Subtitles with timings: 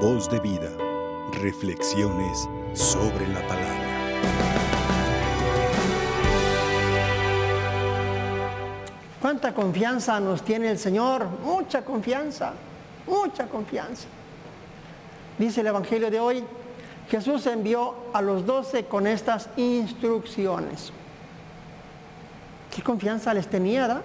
[0.00, 0.68] Voz de vida.
[1.40, 3.86] Reflexiones sobre la palabra.
[9.22, 11.26] ¿Cuánta confianza nos tiene el Señor?
[11.42, 12.52] Mucha confianza,
[13.06, 14.06] mucha confianza.
[15.38, 16.44] Dice el Evangelio de hoy,
[17.08, 20.92] Jesús envió a los doce con estas instrucciones.
[22.70, 24.02] ¿Qué confianza les tenía?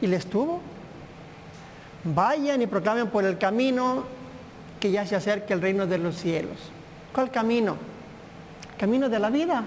[0.00, 0.62] Y les tuvo.
[2.02, 4.13] Vayan y proclamen por el camino
[4.84, 6.58] que ya se acerque el reino de los cielos.
[7.14, 7.78] ¿Cuál camino?
[8.76, 9.64] Camino de la vida.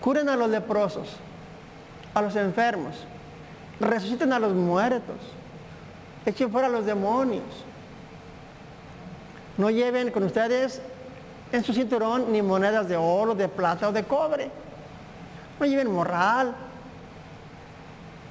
[0.00, 1.16] Curen a los leprosos,
[2.14, 2.94] a los enfermos,
[3.78, 5.16] resuciten a los muertos,
[6.24, 7.44] echen fuera a los demonios.
[9.58, 10.80] No lleven con ustedes
[11.52, 14.50] en su cinturón ni monedas de oro, de plata o de cobre.
[15.60, 16.54] No lleven morral,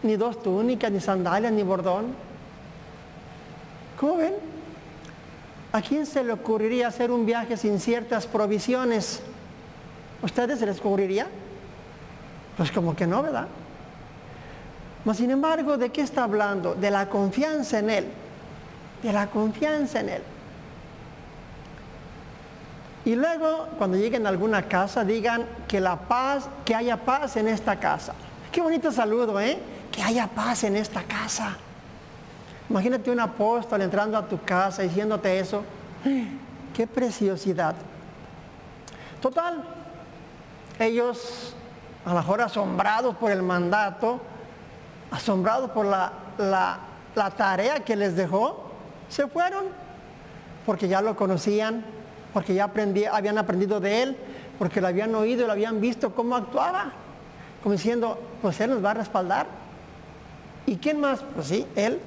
[0.01, 2.07] ni dos túnicas, ni sandalias, ni bordón.
[3.99, 4.58] ¿Cómo ven?
[5.71, 9.21] ¿A quién se le ocurriría hacer un viaje sin ciertas provisiones?
[10.23, 11.27] ¿Ustedes se les ocurriría?
[12.57, 13.47] Pues como que no, ¿verdad?
[15.05, 16.73] Mas sin embargo, ¿de qué está hablando?
[16.73, 18.05] De la confianza en Él.
[19.03, 20.21] De la confianza en Él.
[23.05, 27.47] Y luego, cuando lleguen a alguna casa, digan que la paz, que haya paz en
[27.47, 28.13] esta casa.
[28.51, 29.57] Qué bonito saludo, ¿eh?
[29.91, 31.57] Que haya paz en esta casa.
[32.69, 35.63] Imagínate un apóstol entrando a tu casa diciéndote eso.
[36.75, 37.75] Qué preciosidad.
[39.21, 39.63] Total,
[40.77, 41.53] ellos
[42.05, 44.19] a lo mejor asombrados por el mandato,
[45.11, 46.79] asombrados por la, la,
[47.35, 48.71] tarea que les dejó,
[49.09, 49.65] se fueron
[50.65, 51.83] porque ya lo conocían,
[52.33, 54.17] porque ya aprendí, habían aprendido de él,
[54.57, 56.91] porque lo habían oído y lo habían visto cómo actuaba,
[57.61, 59.47] como diciendo, pues él nos va a respaldar.
[60.65, 61.21] ¿Y quién más?
[61.35, 61.99] Pues sí, él.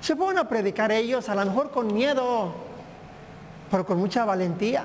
[0.00, 2.52] Se fueron a predicar ellos, a lo mejor con miedo,
[3.70, 4.84] pero con mucha valentía,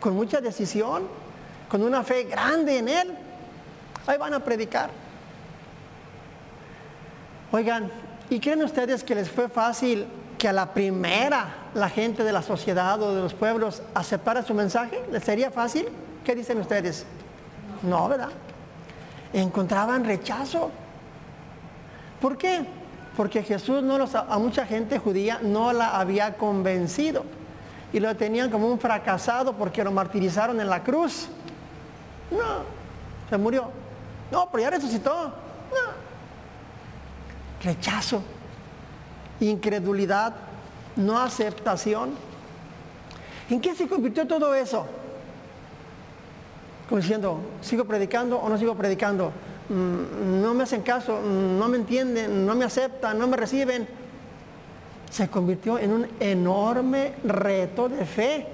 [0.00, 1.04] con mucha decisión,
[1.68, 3.14] con una fe grande en él.
[4.06, 4.90] Ahí van a predicar.
[7.52, 7.90] Oigan,
[8.28, 12.42] ¿y creen ustedes que les fue fácil que a la primera la gente de la
[12.42, 15.02] sociedad o de los pueblos aceptara su mensaje?
[15.10, 15.88] ¿Les sería fácil?
[16.24, 17.06] ¿Qué dicen ustedes?
[17.82, 18.30] No, ¿verdad?
[19.32, 20.70] Encontraban rechazo.
[22.20, 22.64] ¿Por qué?
[23.18, 27.24] Porque Jesús no los, a mucha gente judía no la había convencido
[27.92, 31.26] y lo tenían como un fracasado porque lo martirizaron en la cruz.
[32.30, 32.62] No,
[33.28, 33.72] se murió.
[34.30, 35.24] No, pero ya resucitó.
[35.24, 35.32] No.
[37.60, 38.22] Rechazo,
[39.40, 40.34] incredulidad,
[40.94, 42.10] no aceptación.
[43.50, 44.86] ¿En qué se convirtió todo eso?
[46.88, 49.32] Como diciendo, ¿sigo predicando o no sigo predicando?
[49.68, 53.86] No me hacen caso, no me entienden, no me aceptan, no me reciben.
[55.10, 58.46] Se convirtió en un enorme reto de fe.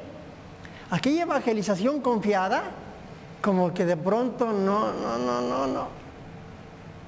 [0.90, 2.64] Aquella evangelización confiada,
[3.40, 5.88] como que de pronto no, no, no, no, no.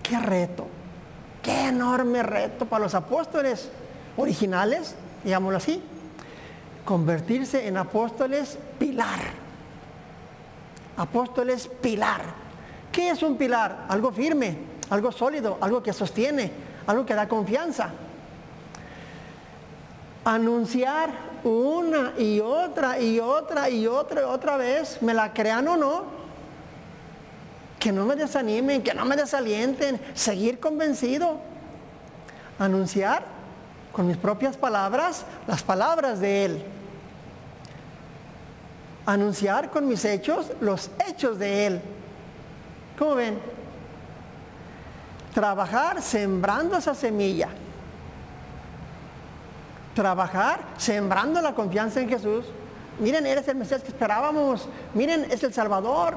[0.02, 0.66] Qué reto,
[1.42, 3.70] qué enorme reto para los apóstoles
[4.16, 4.94] originales,
[5.24, 5.82] digámoslo así.
[6.84, 9.20] Convertirse en apóstoles pilar.
[10.96, 12.45] Apóstoles pilar
[12.96, 13.84] ¿Qué es un pilar?
[13.90, 14.56] Algo firme,
[14.88, 16.50] algo sólido, algo que sostiene,
[16.86, 17.90] algo que da confianza.
[20.24, 21.10] Anunciar
[21.44, 26.04] una y otra y otra y otra y otra vez, me la crean o no,
[27.78, 31.36] que no me desanimen, que no me desalienten, seguir convencido.
[32.58, 33.24] Anunciar
[33.92, 36.64] con mis propias palabras las palabras de Él.
[39.04, 41.82] Anunciar con mis hechos los hechos de Él.
[42.98, 43.38] ¿Cómo ven?
[45.34, 47.48] Trabajar sembrando esa semilla.
[49.94, 52.46] Trabajar sembrando la confianza en Jesús.
[52.98, 54.68] Miren, eres el Mesías que esperábamos.
[54.94, 56.16] Miren, es el Salvador.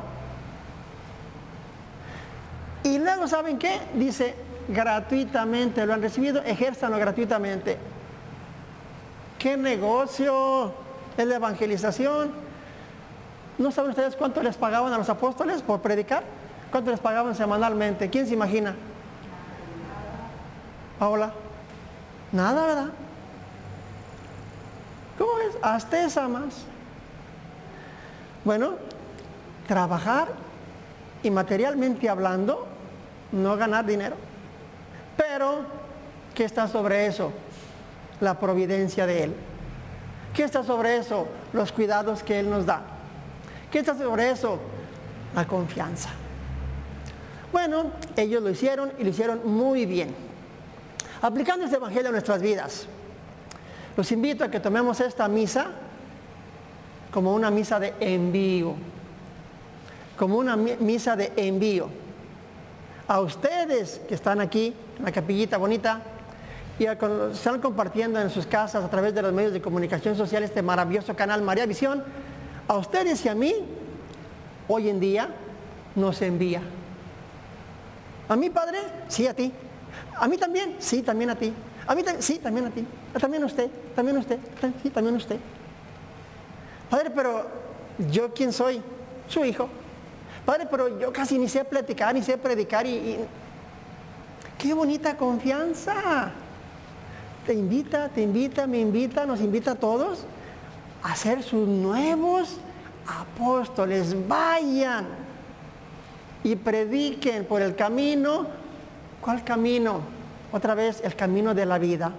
[2.83, 3.81] Y luego, ¿saben qué?
[3.93, 4.35] Dice,
[4.69, 7.77] gratuitamente lo han recibido, ejérzanlo gratuitamente.
[9.37, 10.73] ¿Qué negocio
[11.17, 12.31] es la evangelización?
[13.57, 16.23] ¿No saben ustedes cuánto les pagaban a los apóstoles por predicar?
[16.71, 18.09] ¿Cuánto les pagaban semanalmente?
[18.09, 18.75] ¿Quién se imagina?
[20.99, 21.31] Paola.
[22.31, 22.89] Nada, ¿verdad?
[25.17, 25.57] ¿Cómo es?
[25.61, 26.65] Hasta esa más.
[28.45, 28.75] Bueno,
[29.67, 30.27] trabajar
[31.23, 32.67] y materialmente hablando,
[33.31, 34.15] no ganar dinero.
[35.17, 35.61] Pero,
[36.35, 37.31] ¿qué está sobre eso?
[38.21, 39.35] La providencia de Él.
[40.33, 41.27] ¿Qué está sobre eso?
[41.51, 42.81] Los cuidados que Él nos da.
[43.71, 44.59] ¿Qué está sobre eso?
[45.35, 46.09] La confianza.
[47.51, 50.13] Bueno, ellos lo hicieron y lo hicieron muy bien.
[51.21, 52.87] Aplicando este Evangelio a nuestras vidas.
[53.97, 55.71] Los invito a que tomemos esta misa
[57.11, 58.75] como una misa de envío,
[60.17, 61.89] como una misa de envío.
[63.07, 66.01] A ustedes que están aquí, en la capillita bonita,
[66.77, 70.61] y están compartiendo en sus casas a través de los medios de comunicación social este
[70.61, 72.03] maravilloso canal María Visión,
[72.67, 73.53] a ustedes y a mí,
[74.67, 75.29] hoy en día
[75.95, 76.61] nos envía.
[78.29, 78.77] ¿A mí, Padre?
[79.07, 79.51] Sí, a ti.
[80.15, 80.75] ¿A mí también?
[80.79, 81.51] Sí, también a ti.
[81.87, 82.23] ¿A mí también?
[82.23, 82.85] Sí, también a ti.
[83.19, 84.39] También a usted, también a usted,
[84.83, 85.37] sí, también a usted.
[86.89, 87.47] Padre, pero
[88.11, 88.81] ¿yo quién soy?
[89.27, 89.67] Su hijo.
[90.45, 93.17] Padre, pero yo casi ni sé platicar, ni sé predicar y...
[94.57, 96.31] ¡Qué bonita confianza!
[97.45, 100.25] Te invita, te invita, me invita, nos invita a todos
[101.01, 102.57] a ser sus nuevos
[103.07, 104.15] apóstoles.
[104.27, 105.28] Vayan
[106.43, 108.47] y prediquen por el camino.
[109.21, 110.01] ¿Cuál camino?
[110.51, 112.11] Otra vez, el camino de la vida.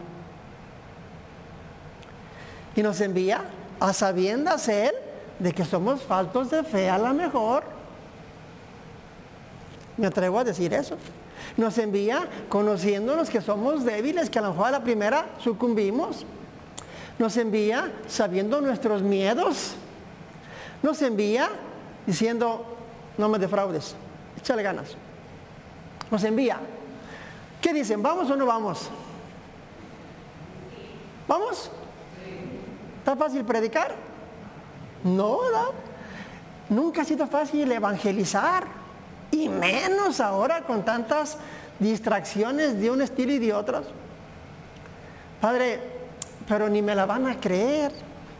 [2.76, 3.44] Y nos envía
[3.80, 4.92] a sabiendas Él
[5.38, 7.64] de que somos faltos de fe a la mejor.
[9.96, 10.96] Me atrevo a decir eso.
[11.56, 16.24] Nos envía conociéndonos que somos débiles, que a lo mejor a la primera sucumbimos.
[17.18, 19.74] Nos envía sabiendo nuestros miedos.
[20.82, 21.50] Nos envía
[22.06, 22.64] diciendo,
[23.18, 23.94] no me defraudes,
[24.40, 24.96] échale ganas.
[26.10, 26.58] Nos envía.
[27.60, 28.02] ¿Qué dicen?
[28.02, 28.90] ¿Vamos o no vamos?
[31.28, 31.70] ¿Vamos?
[32.98, 33.94] ¿Está fácil predicar?
[35.04, 35.68] No, ¿verdad?
[36.68, 38.64] Nunca ha sido fácil evangelizar.
[39.30, 41.38] Y menos ahora con tantas
[41.78, 43.86] distracciones de un estilo y de otros.
[45.40, 45.80] Padre,
[46.48, 47.92] pero ni me la van a creer.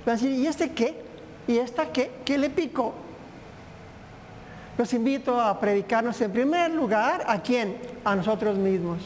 [0.05, 1.02] Van a decir, ¿y este qué?
[1.47, 2.11] ¿Y esta qué?
[2.25, 2.93] ¿Qué le picó?
[4.81, 7.77] Los invito a predicarnos en primer lugar a quién?
[8.03, 9.03] A nosotros mismos.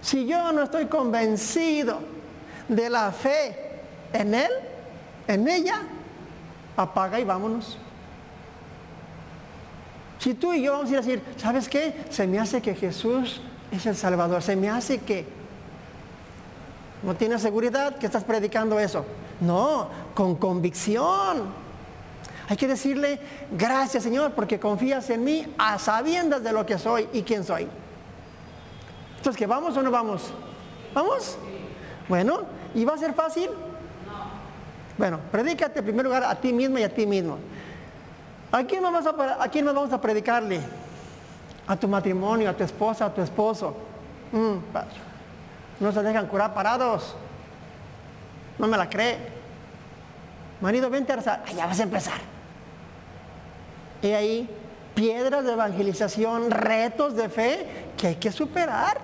[0.00, 1.98] Si yo no estoy convencido
[2.68, 3.80] de la fe
[4.12, 4.50] en Él,
[5.26, 5.82] en ella,
[6.76, 7.78] apaga y vámonos.
[10.20, 12.04] Si tú y yo vamos a ir a decir, ¿sabes qué?
[12.10, 13.40] Se me hace que Jesús
[13.72, 15.26] es el Salvador, se me hace que...
[17.02, 19.04] ¿No tienes seguridad que estás predicando eso?
[19.40, 21.67] No, con convicción.
[22.48, 23.20] Hay que decirle,
[23.52, 27.68] gracias Señor, porque confías en mí a sabiendas de lo que soy y quién soy.
[29.18, 30.32] Entonces, ¿que vamos o no vamos?
[30.94, 31.36] ¿Vamos?
[32.08, 32.40] Bueno,
[32.74, 33.50] ¿y va a ser fácil?
[34.96, 37.36] Bueno, predícate en primer lugar a ti mismo y a ti mismo.
[38.50, 40.60] ¿A quién, vamos nos vamos a predicarle?
[41.66, 43.76] A tu matrimonio, a tu esposa, a tu esposo.
[44.32, 44.56] Mm,
[45.80, 47.14] no se dejan curar parados.
[48.58, 49.18] No me la cree.
[50.62, 51.44] Marido, vente a rezar.
[51.54, 52.37] ya vas a empezar.
[54.02, 54.48] Y ahí
[54.94, 57.66] piedras de evangelización, retos de fe
[57.96, 58.98] que hay que superar.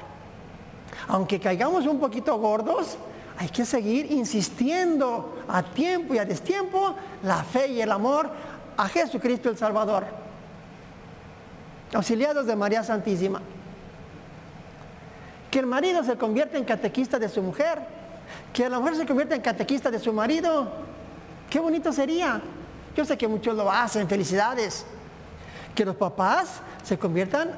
[1.09, 2.97] Aunque caigamos un poquito gordos,
[3.39, 8.31] hay que seguir insistiendo a tiempo y a destiempo la fe y el amor
[8.77, 10.05] a Jesucristo el Salvador.
[11.93, 13.41] Auxiliados de María Santísima.
[15.51, 17.79] Que el marido se convierta en catequista de su mujer.
[18.53, 20.69] Que la mujer se convierta en catequista de su marido.
[21.51, 22.41] Qué bonito sería.
[22.97, 24.87] Yo sé que muchos lo hacen, felicidades.
[25.75, 27.51] Que los papás se conviertan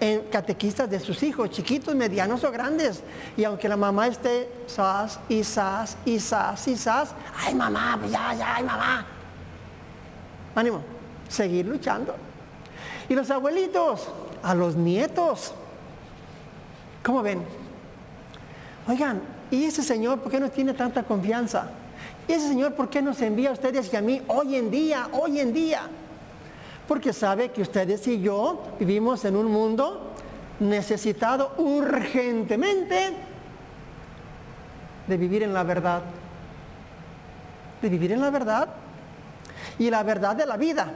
[0.00, 3.02] en, catequistas de sus hijos, chiquitos, medianos o grandes.
[3.36, 7.14] Y aunque la mamá esté sas y sas y sas y sas,
[7.44, 9.06] ay mamá, pues ya, ya, ay mamá.
[10.54, 10.80] Ánimo,
[11.28, 12.14] seguir luchando.
[13.08, 14.08] Y los abuelitos,
[14.42, 15.52] a los nietos.
[17.02, 17.44] ¿Cómo ven?
[18.86, 21.68] Oigan, ¿y ese señor por qué no tiene tanta confianza?
[22.26, 25.08] ¿Y ese Señor por qué nos envía a ustedes y a mí hoy en día,
[25.12, 25.82] hoy en día?
[26.88, 30.12] Porque sabe que ustedes y yo vivimos en un mundo
[30.60, 33.12] necesitado urgentemente
[35.06, 36.02] de vivir en la verdad.
[37.82, 38.68] De vivir en la verdad.
[39.78, 40.92] Y la verdad de la vida.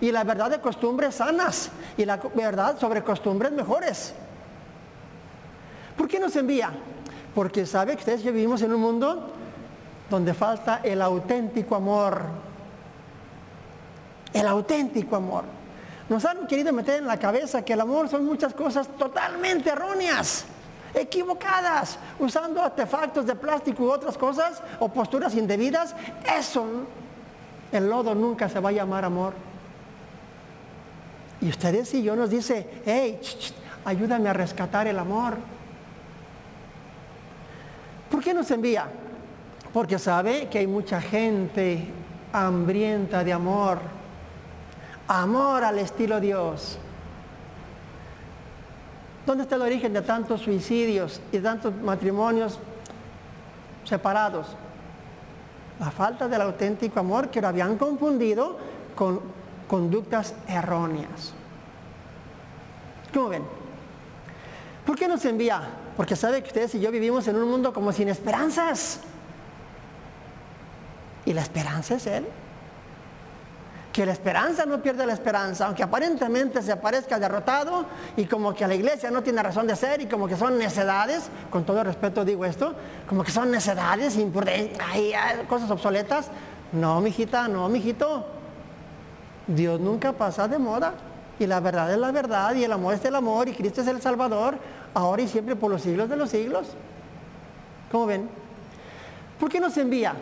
[0.00, 1.70] Y la verdad de costumbres sanas.
[1.96, 4.14] Y la verdad sobre costumbres mejores.
[5.96, 6.70] ¿Por qué nos envía?
[7.34, 9.32] Porque sabe que ustedes y yo vivimos en un mundo
[10.10, 12.22] donde falta el auténtico amor.
[14.32, 15.44] El auténtico amor.
[16.08, 20.44] Nos han querido meter en la cabeza que el amor son muchas cosas totalmente erróneas,
[20.92, 25.94] equivocadas, usando artefactos de plástico u otras cosas o posturas indebidas.
[26.36, 26.66] Eso,
[27.70, 29.34] el lodo nunca se va a llamar amor.
[31.40, 33.20] Y ustedes y yo nos dice, hey,
[33.84, 35.36] ayúdame a rescatar el amor.
[38.10, 38.88] ¿Por qué nos envía?
[39.72, 41.86] Porque sabe que hay mucha gente
[42.32, 43.78] hambrienta de amor,
[45.08, 46.78] amor al estilo Dios.
[49.26, 52.58] ¿Dónde está el origen de tantos suicidios y tantos matrimonios
[53.84, 54.46] separados.
[55.78, 58.56] La falta del auténtico amor que lo habían confundido
[58.94, 59.20] con
[59.66, 61.32] conductas erróneas.
[63.12, 63.42] ¿Cómo ven?
[64.86, 65.62] ¿Por qué nos envía?
[65.96, 69.00] Porque sabe que ustedes y yo vivimos en un mundo como sin esperanzas.
[71.30, 72.26] Y la esperanza es Él.
[73.92, 78.66] Que la esperanza no pierde la esperanza, aunque aparentemente se parezca derrotado y como que
[78.66, 82.24] la iglesia no tiene razón de ser y como que son necedades, con todo respeto
[82.24, 82.74] digo esto,
[83.08, 84.18] como que son necedades,
[85.48, 86.30] cosas obsoletas.
[86.72, 88.26] No, mijita, no, mijito.
[89.46, 90.94] Dios nunca pasa de moda
[91.38, 93.86] y la verdad es la verdad y el amor es el amor y Cristo es
[93.86, 94.58] el Salvador,
[94.94, 96.66] ahora y siempre por los siglos de los siglos.
[97.92, 98.28] ¿Cómo ven?
[99.38, 100.16] ¿Por qué nos envía?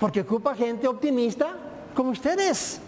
[0.00, 1.50] Porque ocupa gente optimista
[1.94, 2.80] como ustedes.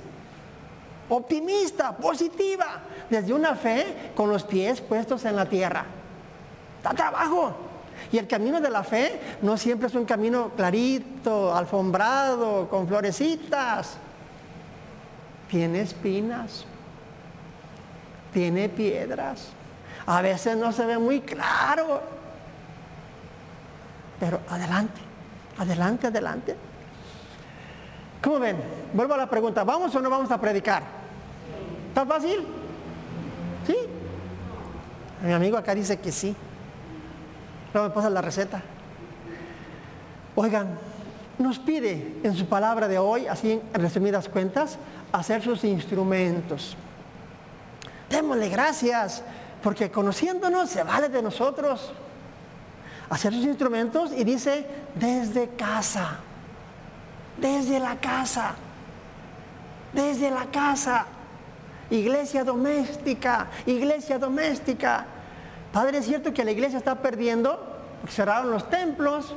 [1.10, 5.84] Optimista, positiva, desde una fe con los pies puestos en la tierra.
[6.82, 7.54] Da trabajo.
[8.10, 13.98] Y el camino de la fe no siempre es un camino clarito, alfombrado, con florecitas.
[15.48, 16.64] Tiene espinas,
[18.32, 19.48] tiene piedras.
[20.06, 22.00] A veces no se ve muy claro.
[24.18, 25.00] Pero adelante,
[25.58, 26.71] adelante, adelante.
[28.22, 28.56] ¿Cómo ven?
[28.92, 30.84] Vuelvo a la pregunta, ¿vamos o no vamos a predicar?
[31.88, 32.46] ¿Está fácil?
[33.66, 33.76] ¿Sí?
[35.22, 36.34] Mi amigo acá dice que sí.
[37.74, 38.62] Luego me pasa la receta.
[40.36, 40.78] Oigan,
[41.38, 44.78] nos pide en su palabra de hoy, así en resumidas cuentas,
[45.10, 46.76] hacer sus instrumentos.
[48.08, 49.24] Démosle gracias,
[49.62, 51.92] porque conociéndonos se vale de nosotros.
[53.10, 54.64] Hacer sus instrumentos y dice
[54.94, 56.20] desde casa
[57.42, 58.54] desde la casa,
[59.92, 61.06] desde la casa.
[61.90, 65.04] Iglesia doméstica, iglesia doméstica.
[65.72, 67.60] Padre, es cierto que la iglesia está perdiendo,
[68.08, 69.34] cerraron los templos.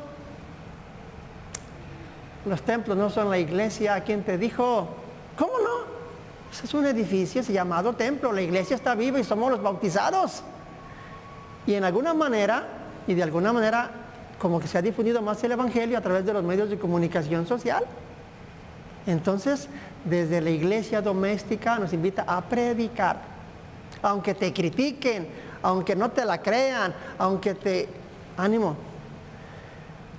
[2.46, 4.02] Los templos no son la iglesia.
[4.04, 4.88] ¿Quién te dijo?
[5.38, 5.96] ¿Cómo no?
[6.64, 8.32] es un edificio llamado templo.
[8.32, 10.44] La iglesia está viva y somos los bautizados.
[11.68, 12.64] Y en alguna manera,
[13.08, 14.05] y de alguna manera
[14.40, 17.48] como que se ha difundido más el Evangelio a través de los medios de comunicación
[17.48, 17.84] social.
[19.08, 19.70] Entonces,
[20.04, 23.18] desde la iglesia doméstica nos invita a predicar.
[24.02, 25.28] Aunque te critiquen,
[25.62, 27.90] aunque no te la crean, aunque te...
[28.38, 28.76] Ánimo.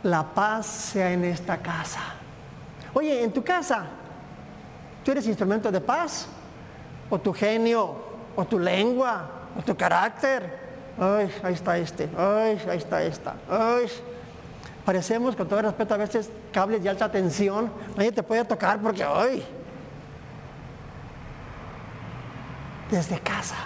[0.02, 2.00] La paz sea en esta casa.
[2.94, 3.84] Oye, en tu casa,
[5.04, 6.26] ¿tú eres instrumento de paz?
[7.10, 7.94] ¿O tu genio?
[8.34, 9.28] ¿O tu lengua?
[9.58, 10.65] ¿O tu carácter?
[10.98, 12.08] Ay, ahí está este.
[12.16, 13.34] Ay, ahí está esta.
[13.50, 13.86] Ay.
[14.84, 17.70] Parecemos, con todo respeto, a veces cables de alta tensión.
[17.96, 19.44] Nadie te puede tocar porque, ay.
[22.90, 23.56] Desde casa.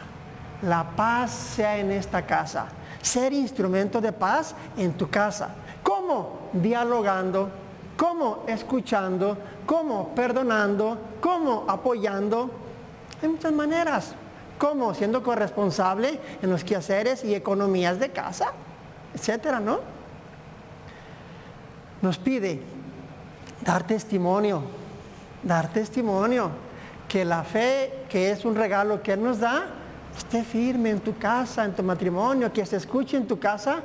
[0.62, 2.66] La paz sea en esta casa.
[3.02, 5.50] Ser instrumento de paz en tu casa.
[5.82, 6.50] ¿Cómo?
[6.52, 7.50] Dialogando.
[7.96, 8.44] ¿Cómo?
[8.46, 9.36] Escuchando.
[9.66, 10.14] ¿Cómo?
[10.14, 10.98] Perdonando.
[11.20, 11.66] ¿Cómo?
[11.68, 12.50] Apoyando.
[13.22, 14.14] Hay muchas maneras.
[14.60, 14.92] ¿Cómo?
[14.92, 18.52] Siendo corresponsable en los quehaceres y economías de casa,
[19.14, 19.80] etcétera, ¿no?
[22.02, 22.60] Nos pide
[23.64, 24.62] dar testimonio,
[25.42, 26.50] dar testimonio,
[27.08, 29.64] que la fe, que es un regalo que Él nos da,
[30.14, 33.80] esté firme en tu casa, en tu matrimonio, que se escuche en tu casa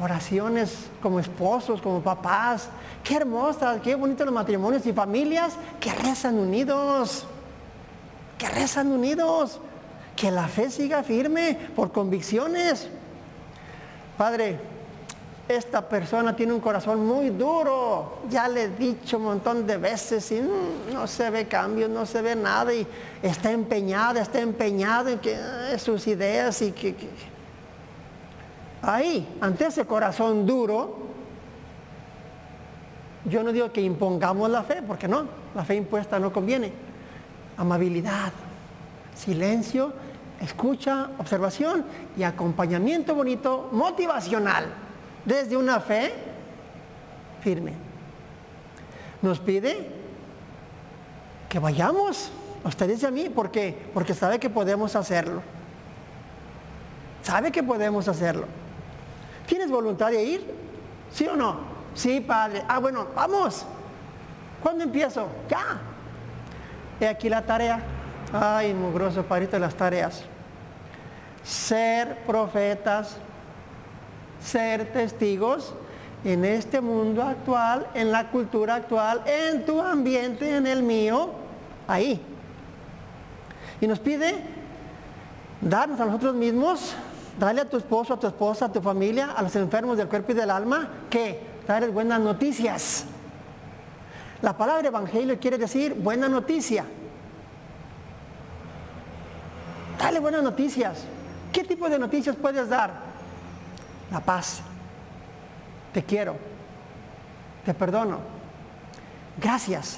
[0.00, 2.70] oraciones como esposos, como papás.
[3.02, 7.26] Qué hermosas, qué bonitos los matrimonios y familias que rezan unidos,
[8.38, 9.60] que rezan unidos
[10.16, 12.88] que la fe siga firme por convicciones.
[14.16, 14.58] Padre,
[15.48, 20.32] esta persona tiene un corazón muy duro, ya le he dicho un montón de veces
[20.32, 20.40] y
[20.92, 22.86] no se ve cambio, no se ve nada y
[23.22, 25.36] está empeñada, está empeñado en que
[25.78, 26.94] sus ideas y que
[28.80, 30.98] ahí, ante ese corazón duro,
[33.26, 36.72] yo no digo que impongamos la fe, porque no, la fe impuesta no conviene.
[37.56, 38.32] Amabilidad,
[39.14, 39.92] silencio,
[40.40, 41.84] escucha, observación
[42.16, 44.66] y acompañamiento bonito, motivacional,
[45.24, 46.12] desde una fe
[47.42, 47.72] firme.
[49.22, 49.90] Nos pide
[51.48, 52.30] que vayamos,
[52.64, 53.88] a ustedes y a mí, ¿por qué?
[53.92, 55.42] Porque sabe que podemos hacerlo.
[57.22, 58.46] Sabe que podemos hacerlo.
[59.46, 60.54] ¿Tienes voluntad de ir?
[61.12, 61.58] ¿Sí o no?
[61.94, 62.64] Sí, padre.
[62.66, 63.64] Ah, bueno, vamos.
[64.62, 65.28] ¿Cuándo empiezo?
[65.48, 65.78] Ya.
[67.00, 67.82] He aquí la tarea.
[68.36, 70.24] Ay, mugroso parito las tareas.
[71.44, 73.16] Ser profetas,
[74.40, 75.72] ser testigos
[76.24, 81.30] en este mundo actual, en la cultura actual, en tu ambiente, en el mío,
[81.86, 82.20] ahí.
[83.80, 84.34] Y nos pide
[85.60, 86.92] darnos a nosotros mismos,
[87.38, 90.32] darle a tu esposo, a tu esposa, a tu familia, a los enfermos del cuerpo
[90.32, 93.04] y del alma, que darles buenas noticias.
[94.42, 96.84] La palabra evangelio quiere decir buena noticia.
[100.04, 100.98] Dale buenas noticias.
[101.50, 102.90] ¿Qué tipo de noticias puedes dar?
[104.12, 104.60] La paz.
[105.94, 106.36] Te quiero.
[107.64, 108.18] Te perdono.
[109.40, 109.96] Gracias.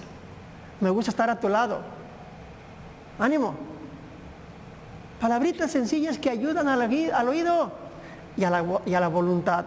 [0.80, 1.80] Me gusta estar a tu lado.
[3.18, 3.56] Ánimo.
[5.20, 7.72] Palabritas sencillas que ayudan al, oído
[8.36, 9.64] y a, la, y a la voluntad.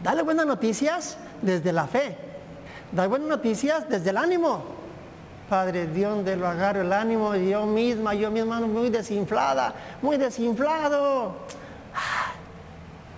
[0.00, 2.16] Dale buenas noticias desde la fe.
[2.92, 4.62] Dale buenas noticias desde el ánimo.
[5.48, 11.36] Padre Dios, de lo agarro el ánimo, yo misma, yo misma muy desinflada, muy desinflado.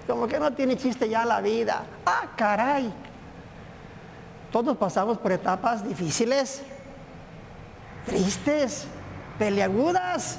[0.07, 1.83] Como que no tiene chiste ya la vida.
[2.07, 2.93] Ah, caray.
[4.53, 6.63] Todos pasamos por etapas difíciles,
[8.07, 8.87] tristes,
[9.39, 10.39] peleagudas.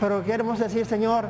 [0.00, 1.28] Pero queremos decir, Señor,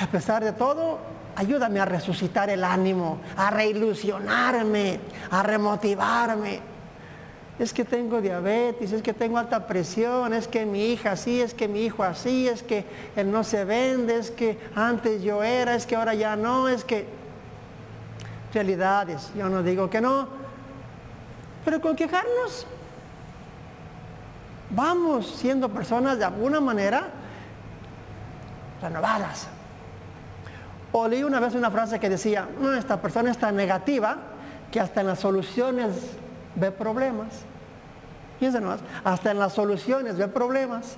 [0.00, 0.98] a pesar de todo,
[1.34, 6.75] ayúdame a resucitar el ánimo, a reilusionarme, a remotivarme.
[7.58, 11.54] Es que tengo diabetes, es que tengo alta presión, es que mi hija así, es
[11.54, 12.84] que mi hijo así, es que
[13.16, 16.84] él no se vende, es que antes yo era, es que ahora ya no, es
[16.84, 17.06] que
[18.52, 20.28] realidades, yo no digo que no,
[21.64, 22.66] pero con quejarnos
[24.70, 27.08] vamos siendo personas de alguna manera
[28.82, 29.48] renovadas.
[30.92, 34.16] O leí una vez una frase que decía, no, esta persona es tan negativa
[34.70, 36.16] que hasta en las soluciones
[36.56, 37.28] ve problemas.
[38.38, 40.96] Fíjense nomás, hasta en las soluciones ve problemas.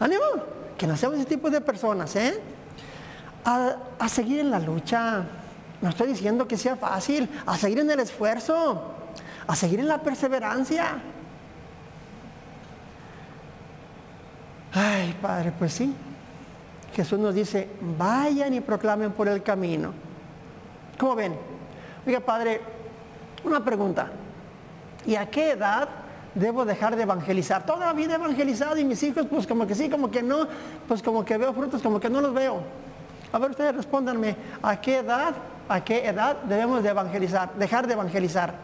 [0.00, 0.22] Ánimo,
[0.78, 2.40] que no seamos ese tipo de personas, ¿eh?
[3.44, 5.24] A, a seguir en la lucha.
[5.80, 8.82] No estoy diciendo que sea fácil, a seguir en el esfuerzo,
[9.46, 11.00] a seguir en la perseverancia.
[14.72, 15.94] Ay, Padre, pues sí.
[16.94, 19.92] Jesús nos dice, vayan y proclamen por el camino.
[20.98, 21.36] ¿Cómo ven?
[22.06, 22.60] Oiga, Padre,
[23.44, 24.10] una pregunta.
[25.06, 25.88] ¿Y a qué edad
[26.34, 27.64] debo dejar de evangelizar?
[27.64, 30.46] Toda la vida he evangelizado y mis hijos, pues como que sí, como que no,
[30.86, 32.62] pues como que veo frutos, como que no los veo.
[33.32, 35.34] A ver, ustedes respóndanme, ¿a qué edad,
[35.68, 38.54] a qué edad debemos de evangelizar, dejar de evangelizar?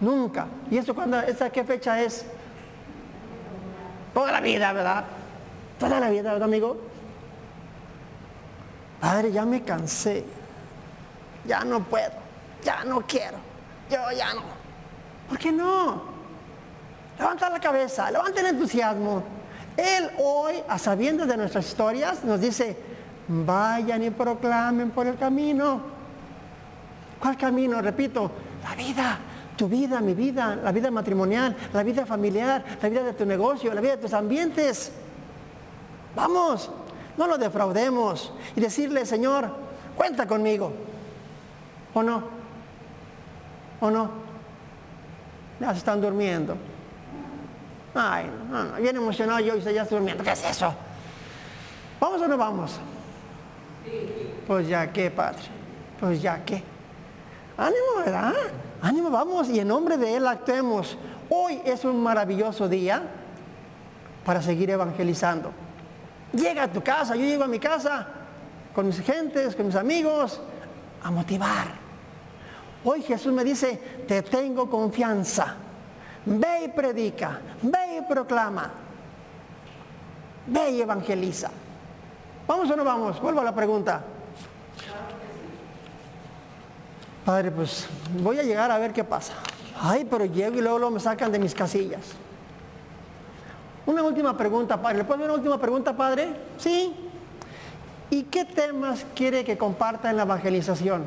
[0.00, 0.46] Nunca.
[0.46, 0.46] Nunca.
[0.70, 2.24] ¿Y eso cuando, esa qué fecha es?
[4.14, 5.04] Toda la vida, ¿verdad?
[5.78, 6.76] Toda la vida, ¿verdad, amigo?
[9.00, 10.24] Padre, ya me cansé.
[11.44, 12.12] Ya no puedo.
[12.62, 13.51] Ya no quiero.
[13.92, 14.42] Yo ya no.
[15.28, 16.02] ¿Por qué no?
[17.18, 19.22] Levanta la cabeza, levanta el entusiasmo.
[19.76, 22.76] Él hoy, a sabiendas de nuestras historias, nos dice,
[23.28, 25.80] vayan y proclamen por el camino.
[27.20, 27.82] ¿Cuál camino?
[27.82, 28.30] Repito,
[28.64, 29.18] la vida
[29.56, 33.72] tu vida, mi vida, la vida matrimonial, la vida familiar, la vida de tu negocio,
[33.72, 34.90] la vida de tus ambientes.
[36.16, 36.70] Vamos,
[37.16, 39.50] no lo defraudemos y decirle, Señor,
[39.96, 40.72] cuenta conmigo.
[41.94, 42.41] ¿O no?
[43.82, 44.08] ¿O no?
[45.58, 46.56] Ya se están durmiendo.
[47.92, 50.22] Ay, no, no, bien emocionado yo y se ya estoy durmiendo.
[50.22, 50.72] ¿Qué es eso?
[51.98, 52.78] ¿Vamos o no vamos?
[54.46, 55.42] Pues ya qué, Padre.
[55.98, 56.62] Pues ya qué.
[57.58, 58.32] Ánimo, ¿verdad?
[58.80, 60.96] Ánimo, vamos y en nombre de Él actuemos.
[61.28, 63.02] Hoy es un maravilloso día
[64.24, 65.50] para seguir evangelizando.
[66.32, 68.06] Llega a tu casa, yo llego a mi casa
[68.76, 70.40] con mis gentes, con mis amigos,
[71.02, 71.81] a motivar.
[72.84, 75.56] Hoy Jesús me dice, te tengo confianza.
[76.24, 78.70] Ve y predica, ve y proclama,
[80.46, 81.50] ve y evangeliza.
[82.46, 83.20] ¿Vamos o no vamos?
[83.20, 84.02] Vuelvo a la pregunta.
[87.24, 87.88] Padre, pues
[88.20, 89.32] voy a llegar a ver qué pasa.
[89.80, 92.02] Ay, pero llego y luego, me sacan de mis casillas.
[93.86, 94.98] Una última pregunta, Padre.
[94.98, 96.28] ¿Le puedo hacer una última pregunta, Padre?
[96.58, 96.94] Sí.
[98.10, 101.04] ¿Y qué temas quiere que comparta en la evangelización?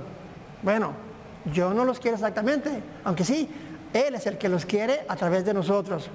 [0.61, 1.04] Bueno,
[1.53, 3.49] yo no los quiero exactamente, aunque sí,
[3.93, 6.09] Él es el que los quiere a través de nosotros.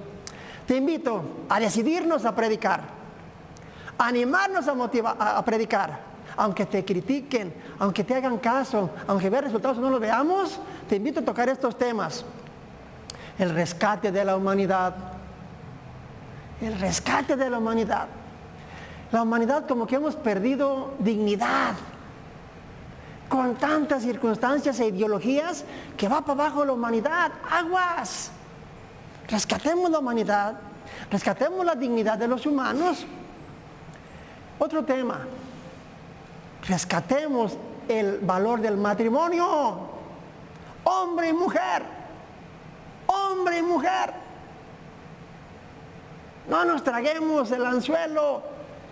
[0.66, 2.83] Te invito a decidirnos a predicar,
[3.99, 9.45] a animarnos a, motivar, a predicar aunque te critiquen, aunque te hagan caso, aunque vean
[9.45, 12.25] resultados o no los veamos, te invito a tocar estos temas.
[13.38, 14.95] El rescate de la humanidad.
[16.61, 18.07] El rescate de la humanidad.
[19.12, 21.75] La humanidad como que hemos perdido dignidad
[23.57, 25.64] tantas circunstancias e ideologías
[25.96, 27.33] que va para abajo la humanidad.
[27.50, 28.31] Aguas.
[29.29, 30.55] Rescatemos la humanidad,
[31.11, 33.07] rescatemos la dignidad de los humanos.
[34.59, 35.20] Otro tema,
[36.66, 37.57] rescatemos
[37.88, 39.88] el valor del matrimonio.
[40.85, 41.83] Hombre y mujer.
[43.07, 44.12] Hombre y mujer.
[46.48, 48.42] No nos traguemos el anzuelo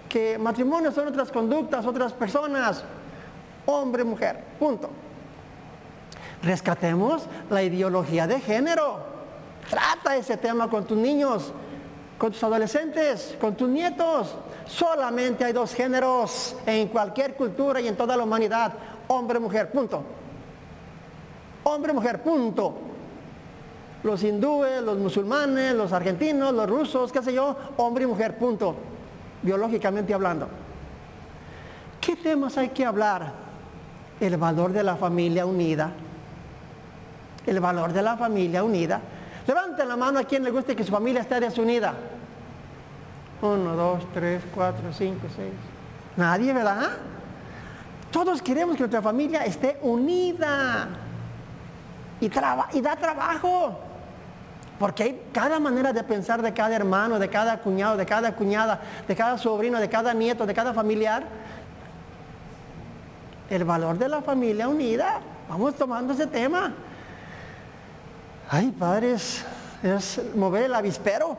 [0.08, 2.84] que matrimonios son otras conductas, otras personas.
[3.68, 4.88] Hombre, mujer, punto.
[6.42, 8.98] Rescatemos la ideología de género.
[9.68, 11.52] Trata ese tema con tus niños,
[12.16, 14.34] con tus adolescentes, con tus nietos.
[14.66, 18.72] Solamente hay dos géneros en cualquier cultura y en toda la humanidad.
[19.08, 20.02] Hombre, mujer, punto.
[21.64, 22.74] Hombre, mujer, punto.
[24.02, 28.76] Los hindúes, los musulmanes, los argentinos, los rusos, qué sé yo, hombre y mujer, punto.
[29.42, 30.48] Biológicamente hablando.
[32.00, 33.47] ¿Qué temas hay que hablar?
[34.20, 35.90] El valor de la familia unida.
[37.46, 39.00] El valor de la familia unida.
[39.46, 41.94] Levanten la mano a quien le guste que su familia esté desunida.
[43.40, 45.52] Uno, dos, tres, cuatro, cinco, seis.
[46.16, 46.90] Nadie, ¿verdad?
[48.10, 50.88] Todos queremos que nuestra familia esté unida
[52.20, 53.78] y, y da trabajo.
[54.78, 58.80] Porque hay cada manera de pensar de cada hermano, de cada cuñado, de cada cuñada,
[59.06, 61.24] de cada sobrino, de cada nieto, de cada familiar.
[63.50, 65.20] El valor de la familia unida.
[65.48, 66.74] Vamos tomando ese tema.
[68.50, 69.44] Ay, padres,
[69.82, 71.38] es mover el avispero.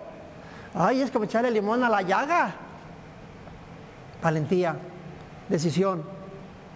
[0.73, 2.53] Ay, es como echarle limón a la llaga.
[4.21, 4.75] Valentía,
[5.47, 6.03] decisión,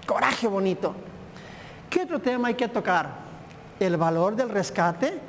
[0.05, 0.95] coraje bonito.
[1.89, 3.09] ¿Qué otro tema hay que tocar?
[3.79, 5.19] El valor del rescate,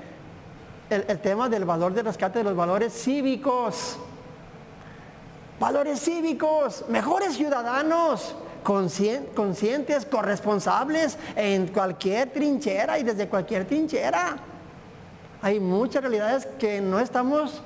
[0.88, 3.98] el, tema del valor del rescate de los valores cívicos.
[5.60, 8.34] Valores cívicos, mejores ciudadanos,
[8.64, 14.36] conscientes, corresponsables en cualquier trinchera y desde cualquier trinchera.
[15.42, 17.62] Hay muchas realidades que no estamos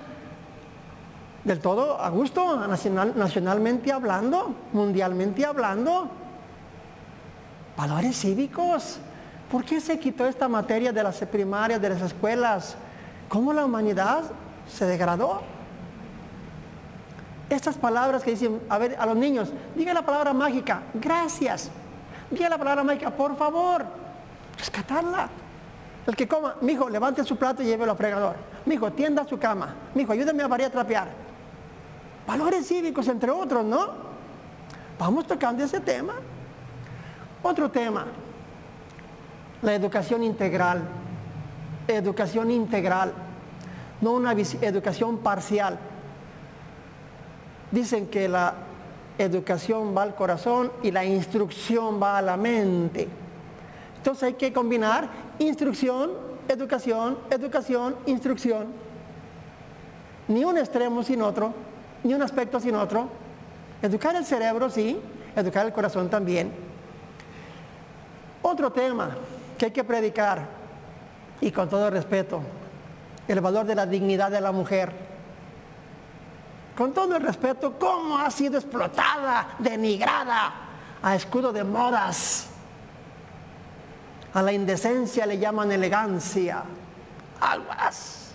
[1.45, 6.11] del todo a gusto, nacionalmente hablando, mundialmente hablando.
[7.77, 8.99] Valores cívicos.
[9.51, 12.77] ¿Por qué se quitó esta materia de las primarias, de las escuelas?
[13.29, 14.25] ¿Cómo la humanidad
[14.69, 15.41] se degradó?
[17.51, 21.71] Estas palabras que dicen, a ver, a los niños, diga la palabra mágica, gracias.
[22.31, 23.85] Diga la palabra mágica, por favor,
[24.59, 25.29] rescatarla.
[26.07, 28.37] El que coma, mi hijo, levante su plato y llévelo al fregador.
[28.67, 29.75] Mi hijo, tienda su cama.
[29.95, 31.09] Mi hijo, ayúdame a variar trapear.
[32.27, 33.89] Valores cívicos, entre otros, ¿no?
[34.99, 36.15] Vamos tocando ese tema.
[37.43, 38.07] Otro tema,
[39.63, 40.83] la educación integral.
[41.87, 43.15] Educación integral,
[44.03, 45.79] no una educación parcial.
[47.70, 48.54] Dicen que la
[49.18, 53.09] educación va al corazón y la instrucción va a la mente.
[53.96, 56.12] Entonces hay que combinar instrucción,
[56.48, 58.66] educación, educación, instrucción.
[60.28, 61.52] Ni un extremo sin otro
[62.04, 63.09] ni un aspecto sin otro.
[63.83, 64.98] Educar el cerebro, sí,
[65.37, 66.52] educar el corazón también.
[68.42, 69.16] Otro tema
[69.57, 70.46] que hay que predicar,
[71.40, 72.40] y con todo respeto,
[73.26, 74.92] el valor de la dignidad de la mujer.
[76.79, 80.53] Con todo el respeto, cómo ha sido explotada, denigrada
[81.03, 82.47] a escudo de modas.
[84.33, 86.62] A la indecencia le llaman elegancia.
[87.41, 88.35] Aguas.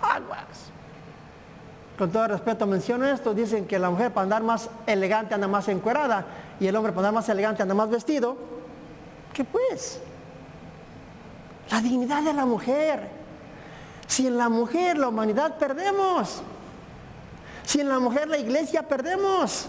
[0.00, 0.72] Aguas
[2.02, 5.68] con todo respeto menciono esto, dicen que la mujer para andar más elegante anda más
[5.68, 6.26] encuerada
[6.58, 8.36] y el hombre para andar más elegante anda más vestido.
[9.32, 10.00] ¿Qué pues?
[11.70, 13.08] La dignidad de la mujer.
[14.08, 16.42] Si en la mujer la humanidad perdemos.
[17.64, 19.68] Si en la mujer la iglesia perdemos.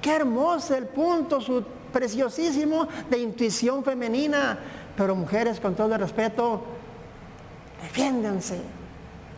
[0.00, 4.58] Qué hermoso el punto, su preciosísimo de intuición femenina.
[4.96, 6.62] Pero mujeres, con todo el respeto,
[7.82, 8.60] defiéndanse.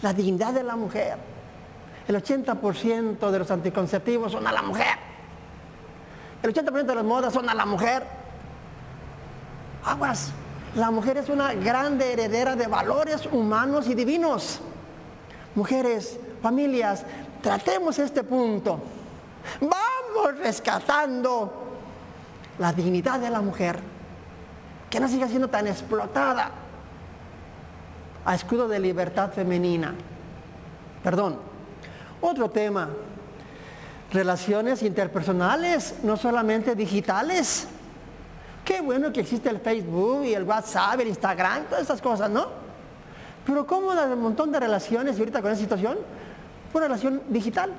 [0.03, 1.17] La dignidad de la mujer.
[2.09, 5.07] El 80% de los anticonceptivos son a la mujer.
[6.43, 8.05] El 80% de las modas son a la mujer.
[9.85, 10.33] Aguas.
[10.75, 14.61] La mujer es una grande heredera de valores humanos y divinos.
[15.55, 17.05] Mujeres, familias,
[17.47, 18.81] tratemos este punto.
[19.61, 21.53] Vamos rescatando
[22.59, 23.79] la dignidad de la mujer,
[24.91, 26.51] que no siga siendo tan explotada
[28.25, 29.95] a escudo de libertad femenina.
[31.05, 31.39] Perdón,
[32.21, 32.89] otro tema,
[34.13, 37.69] relaciones interpersonales, no solamente digitales.
[38.65, 42.49] Qué bueno que existe el Facebook y el WhatsApp, el Instagram, todas esas cosas, ¿no?
[43.47, 45.99] Pero ¿cómo da un montón de relaciones y ahorita con esa situación?
[46.73, 47.73] Una relación digital.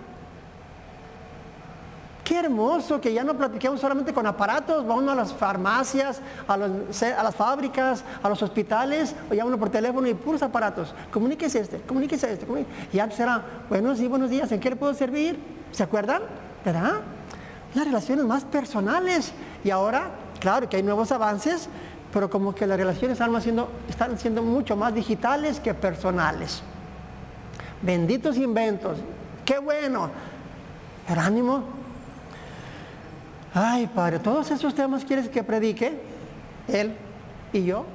[2.28, 6.58] Qué hermoso que ya no platiquemos solamente con aparatos, va uno a las farmacias, a,
[6.58, 10.94] las fábricas, a los hospitales, o ya por teléfono y puros aparatos.
[11.10, 12.46] Comuníquese este, comuníquese este.
[12.92, 15.40] Y antes era, buenos días, buenos días, ¿en qué le puedo servir?
[15.72, 16.24] ¿Se acuerdan?
[16.66, 16.96] ¿Verdad?
[17.74, 19.32] Las relaciones más personales.
[19.64, 21.70] Y ahora, claro que hay nuevos avances,
[22.12, 23.22] pero como que las relaciones
[23.88, 26.62] están siendo mucho más digitales que personales.
[27.82, 29.00] Benditos inventos.
[29.46, 30.10] Qué bueno.
[31.08, 31.64] Pero ánimo,
[33.60, 36.00] Ay, Padre, todos esos temas quieres que predique
[36.68, 36.96] Él
[37.52, 37.86] y yo.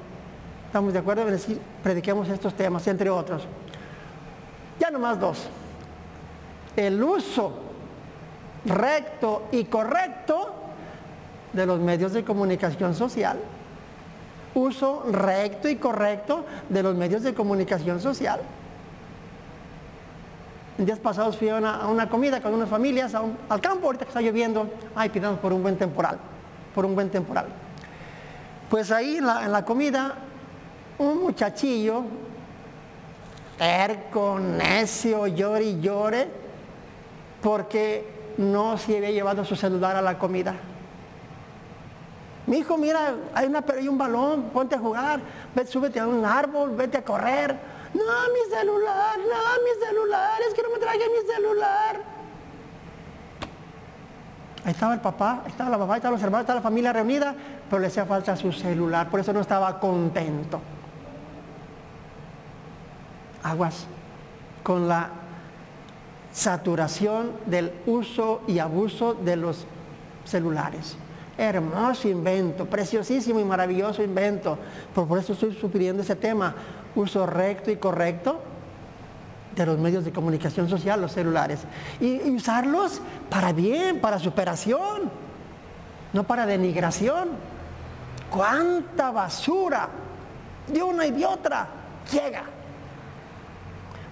[0.67, 3.43] ¿Estamos de acuerdo en decir, prediquemos estos temas, entre otros?
[4.77, 5.47] Ya nomás dos.
[6.75, 7.53] El uso
[8.65, 10.53] recto y correcto
[11.53, 13.39] de los medios de comunicación social.
[14.55, 18.41] Uso recto y correcto de los medios de comunicación social.
[20.77, 24.21] En días pasados fui a una, comida con unas familias al campo, ahorita que está
[24.21, 26.17] lloviendo, ay, pidamos por un buen temporal,
[26.73, 27.45] por un buen temporal.
[28.69, 30.15] Pues ahí en la, comida,
[30.97, 32.03] un muchachillo,
[33.57, 36.27] terco, necio, llore y llore,
[37.43, 40.55] porque no se había llevado su celular a la comida.
[42.47, 45.19] Mi hijo, mira, hay, una, hay un balón, ponte a jugar,
[45.53, 47.72] vete, súbete a un árbol, vete a correr.
[47.93, 52.01] No, mi celular, no, mi celular, es que no me traje mi celular.
[54.65, 56.93] Ahí estaba el papá, ahí estaba la mamá, ahí estaban los hermanos, estaba la familia
[56.93, 57.35] reunida,
[57.69, 60.61] pero le hacía falta su celular, por eso no estaba contento.
[63.43, 63.85] Aguas
[64.63, 65.09] con la
[66.31, 69.67] saturación del uso y abuso de los
[70.23, 70.97] celulares.
[71.37, 74.57] Hermoso invento, preciosísimo y maravilloso invento.
[74.93, 76.53] por eso estoy sugiriendo ese tema
[76.95, 78.39] uso recto y correcto
[79.55, 81.61] de los medios de comunicación social, los celulares,
[81.99, 85.11] y, usarlos para bien, para superación,
[86.11, 87.29] no para denigración.
[88.29, 89.89] ¿Cuánta basura
[90.67, 91.67] de una y de otra
[92.11, 92.43] llega?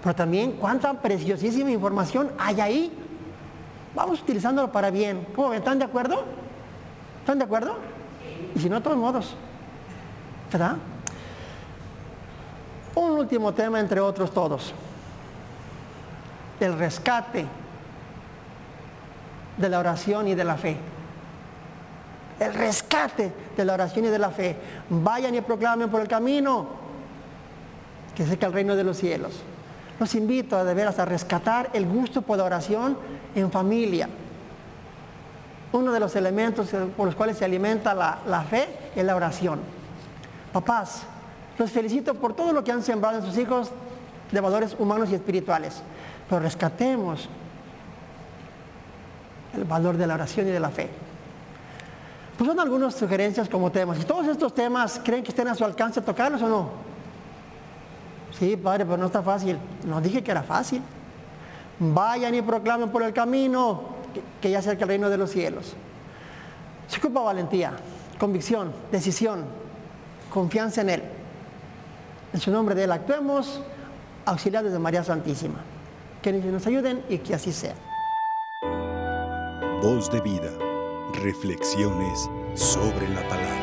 [0.02, 2.92] Pero también cuánta preciosísima información hay ahí.
[3.94, 5.26] Vamos utilizándolo para bien.
[5.34, 5.52] ¿Cómo?
[5.52, 6.24] ¿Están de acuerdo?
[7.22, 7.76] ¿Están de acuerdo?
[8.52, 9.36] Y si no, todos modos.
[10.50, 10.76] ¿Verdad?
[12.96, 14.74] Un último tema entre otros todos.
[16.58, 17.46] El rescate
[19.56, 20.76] de la oración y de la fe.
[22.40, 24.56] El rescate de la oración y de la fe.
[24.90, 26.66] Vayan y proclamen por el camino
[28.16, 29.32] que seca el reino de los cielos.
[30.00, 32.98] Los invito a de veras a rescatar el gusto por la oración
[33.36, 34.08] en familia.
[35.72, 39.60] Uno de los elementos por los cuales se alimenta la, la fe es la oración.
[40.52, 41.02] Papás,
[41.58, 43.70] los felicito por todo lo que han sembrado en sus hijos
[44.30, 45.82] de valores humanos y espirituales.
[46.28, 47.28] Pero rescatemos
[49.54, 50.90] el valor de la oración y de la fe.
[52.36, 54.00] Pues son algunas sugerencias como temas.
[54.00, 56.70] ¿Y todos estos temas creen que estén a su alcance tocarlos o no?
[58.38, 59.58] Sí, padre, pero no está fácil.
[59.86, 60.82] No dije que era fácil.
[61.78, 63.91] Vayan y proclamen por el camino
[64.40, 65.74] que, ya acerca el reino de los cielos.
[66.88, 67.72] Se ocupa valentía,
[68.18, 69.44] convicción, decisión,
[70.30, 71.02] confianza en Él.
[72.32, 73.60] En su nombre de Él actuemos,
[74.24, 75.60] auxiliados de María Santísima.
[76.22, 77.74] Que nos ayuden y que así sea.
[79.82, 80.52] Voz de vida,
[81.14, 83.61] reflexiones sobre la palabra.